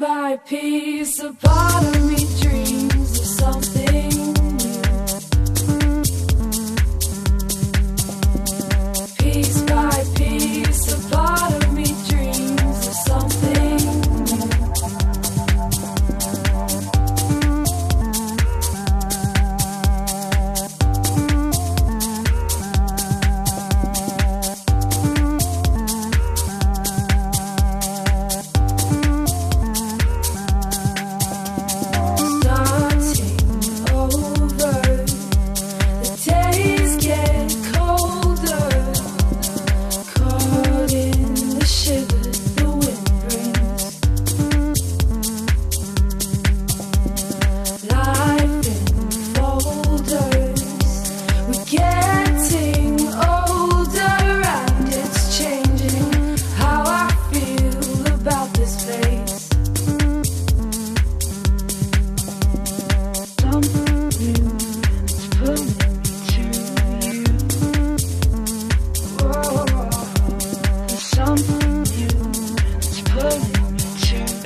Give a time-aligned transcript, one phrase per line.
[0.00, 3.79] by piece, a part of me dreams of something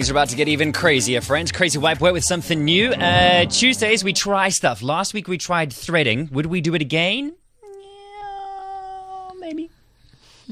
[0.00, 1.52] Things are about to get even crazier, friends.
[1.52, 2.88] Crazy White Boy with something new.
[2.92, 4.80] Uh, Tuesdays, we try stuff.
[4.80, 6.30] Last week, we tried threading.
[6.32, 7.34] Would we do it again?
[7.62, 9.68] Yeah, maybe.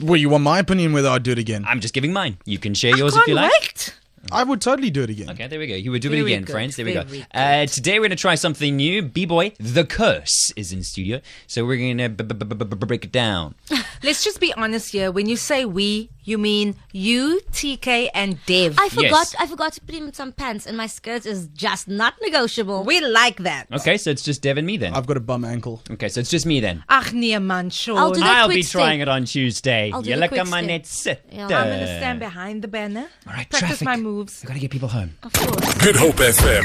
[0.02, 1.64] Well, you want my opinion whether I'd do it again?
[1.66, 2.36] I'm just giving mine.
[2.44, 3.50] You can share yours if Can't you like.
[3.50, 3.94] wait.
[4.30, 5.30] I would totally do it again.
[5.30, 5.74] Okay, there we go.
[5.76, 6.76] You would do it again, good, friends.
[6.76, 7.04] There we go.
[7.32, 9.00] Uh, today we're going to try something new.
[9.00, 11.22] B-Boy, The Curse is in studio.
[11.46, 13.54] So we're going to b- b- b- b- break it down.
[14.02, 15.10] Let's just be honest here.
[15.10, 18.76] When you say we, you mean you, TK, and Dev.
[18.78, 19.02] I forgot.
[19.32, 19.34] Yes.
[19.40, 22.84] I forgot to put in some pants, and my skirt is just not negotiable.
[22.84, 23.66] we like that.
[23.72, 24.94] Okay, so it's just Dev and me then.
[24.94, 25.82] I've got a bum ankle.
[25.90, 26.84] Okay, so it's just me then.
[26.88, 27.98] Ach nee man, sure.
[27.98, 28.80] I'll do that I'll quick be step.
[28.80, 29.90] trying it on Tuesday.
[29.92, 30.68] I'll do You the look quick at my step.
[30.68, 31.20] net sitter.
[31.32, 31.44] Yeah.
[31.44, 33.06] I'm gonna stand behind the banner.
[33.26, 33.84] All right, practice traffic.
[33.86, 34.42] my moves.
[34.42, 35.16] We've got to get people home.
[35.22, 35.74] Of course.
[35.78, 36.64] Good Hope FM.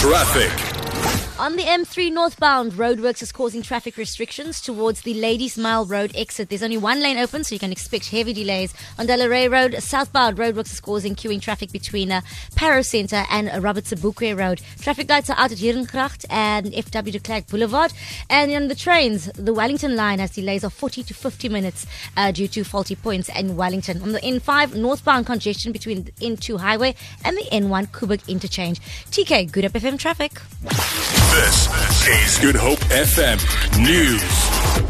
[0.00, 0.71] Traffic.
[1.42, 6.48] On the M3 northbound, roadworks is causing traffic restrictions towards the Ladies Mile Road exit.
[6.48, 8.72] There's only one lane open, so you can expect heavy delays.
[8.96, 12.20] On Delaray Road, southbound, roadworks is causing queuing traffic between uh,
[12.54, 14.60] Parow Centre and uh, Robert Sobukwe Road.
[14.80, 17.92] Traffic lights are out at Herengracht and FW de Klerk Boulevard.
[18.30, 22.30] And on the trains, the Wellington line has delays of 40 to 50 minutes uh,
[22.30, 24.00] due to faulty points in Wellington.
[24.02, 26.94] On the N5, northbound congestion between the N2 highway
[27.24, 28.78] and the N1 Koeberg interchange.
[29.10, 30.40] TK, Good Hope FM traffic.
[31.32, 31.66] This
[32.06, 33.40] is Good Hope FM
[33.82, 34.84] News.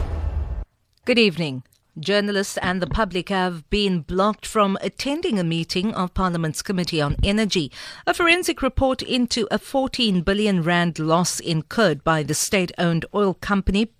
[1.05, 1.63] Good evening.
[1.97, 7.15] Journalists and the public have been blocked from attending a meeting of Parliament's Committee on
[7.23, 7.71] Energy.
[8.09, 13.93] A forensic report into a 14 billion rand loss incurred by the state-owned oil company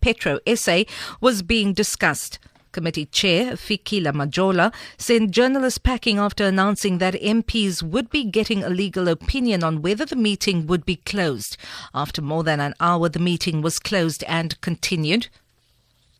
[0.00, 0.84] Petro SA
[1.20, 2.38] was being discussed.
[2.78, 8.68] Committee Chair Fikile Majola sent journalists packing after announcing that MPs would be getting a
[8.68, 11.56] legal opinion on whether the meeting would be closed.
[11.92, 15.26] After more than an hour, the meeting was closed and continued.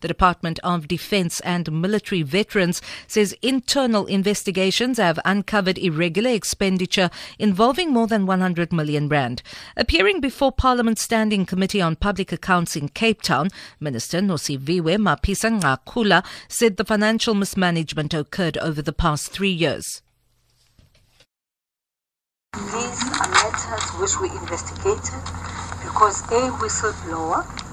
[0.01, 7.93] The Department of Defense and Military Veterans says internal investigations have uncovered irregular expenditure involving
[7.93, 9.43] more than 100 million rand.
[9.77, 13.49] Appearing before Parliament's Standing Committee on Public Accounts in Cape Town,
[13.81, 20.03] Minister Nosiviwe Mapisa Ngakula said the financial mismanagement occurred over the past three years.
[22.55, 25.23] These are matters which we investigated
[25.83, 27.68] because a whistleblower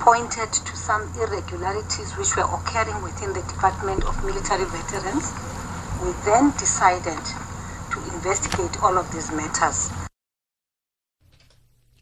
[0.00, 5.32] pointed to some irregularities which were occurring within the Department of Military Veterans.
[6.02, 7.22] We then decided
[7.92, 10.05] to investigate all of these matters.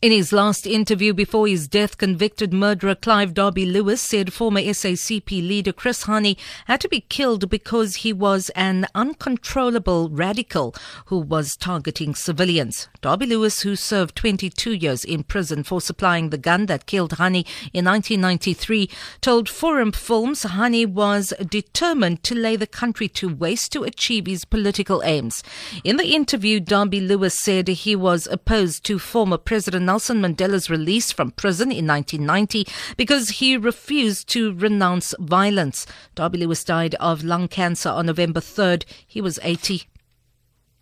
[0.04, 5.72] In his last interview before his death, convicted murderer Clive Derby-Lewis said former SACP leader
[5.72, 6.36] Chris Hani
[6.66, 10.74] had to be killed because he was an uncontrollable radical
[11.06, 12.86] who was targeting civilians.
[13.00, 17.86] Derby-Lewis, who served 22 years in prison for supplying the gun that killed Hani in
[17.86, 18.90] 1993,
[19.22, 24.44] told Forum Films Hani was determined to lay the country to waste to achieve his
[24.44, 25.42] political aims.
[25.82, 31.30] In the interview, Derby-Lewis said he was opposed to former President Nelson Mandela's release from
[31.30, 35.86] prison in 1990 because he refused to renounce violence.
[36.16, 38.84] Derby-Lewis died of lung cancer on November 3rd.
[39.06, 39.84] He was 80.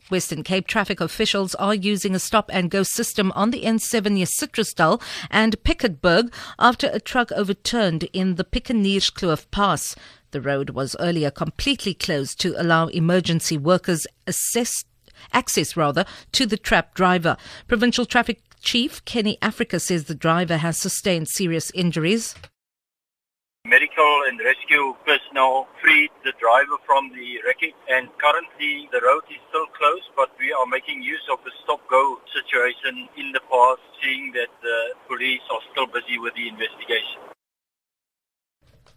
[0.09, 4.25] Western Cape traffic officials are using a stop and go system on the N7 near
[4.25, 9.95] Citrusdal and Piketberg after a truck overturned in the Piekenierskloof Pass.
[10.31, 14.87] The road was earlier completely closed to allow emergency workers assess,
[15.35, 17.37] access rather to the trapped driver.
[17.69, 22.37] Provincial Traffic Chief Kenny Africa says the driver has sustained serious injuries.
[23.67, 29.43] Medical and rescue personnel freed the driver from the wreckage and currently the road is
[29.51, 34.33] still closed but we are making use of the stop-go situation in the past seeing
[34.33, 37.32] that the police are still busy with the investigation.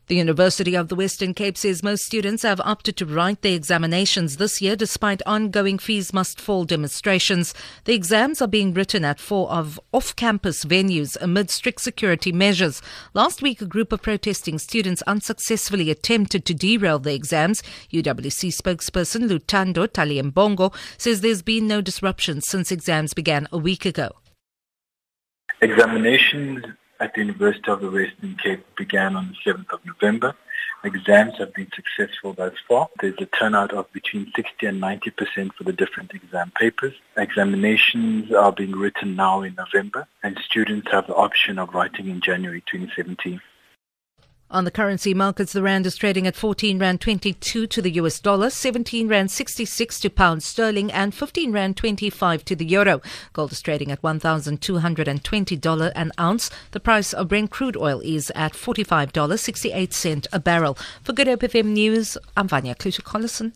[0.07, 4.37] The University of the Western Cape says most students have opted to write their examinations
[4.37, 7.55] this year despite ongoing fees must fall demonstrations.
[7.85, 12.83] The exams are being written at four of off-campus venues amid strict security measures.
[13.15, 17.63] Last week, a group of protesting students unsuccessfully attempted to derail the exams.
[17.91, 24.11] UWC spokesperson Luthando Tyhalibongo says there's been no disruption since exams began a week ago.
[25.61, 26.63] Examinations
[27.05, 30.35] at the University of the Western Cape began on the 7th of November.
[30.83, 32.89] Exams have been successful thus far.
[32.99, 36.95] There's a turnout of between 60 and 90% for the different exam papers.
[37.15, 42.21] Examinations are being written now in November and students have the option of writing in
[42.21, 43.39] January 2017.
[44.55, 48.21] On the currency markets, the rand is trading at 14 rand 22 to the US
[48.21, 53.01] dollar, 17 rand 66 to pound sterling, and 15 rand 25 to the euro.
[53.33, 56.49] Gold is trading at $1,220 an ounce.
[56.71, 60.77] The price of Brent crude oil is at $45.68 a barrel.
[61.03, 63.51] For Good Hope FM News, I'm Vanya Kluter-Collison.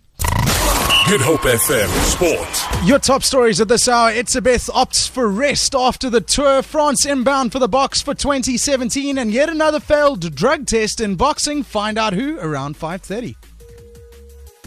[1.09, 2.85] Good Hope FM Sport.
[2.87, 4.11] Your top stories at this hour.
[4.11, 6.61] Etzebeth opts for rest after the tour.
[6.61, 11.63] France inbound for the Boks for 2017 and yet another failed drug test in boxing.
[11.63, 13.35] Find out who around 5.30.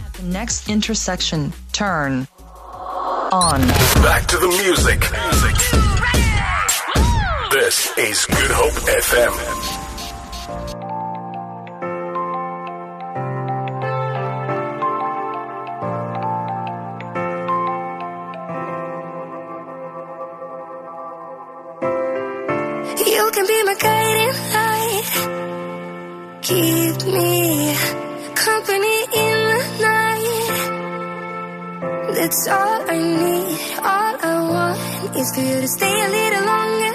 [0.05, 2.27] At the next intersection, turn
[3.31, 3.61] on.
[4.03, 5.01] Back to the music.
[7.53, 9.72] This is Good Hope FM.
[23.33, 25.07] Can be my guiding light.
[26.43, 27.75] Keep me
[28.35, 30.51] company in the night.
[32.15, 33.59] That's all I need.
[33.79, 36.92] All I want is for you to stay a little longer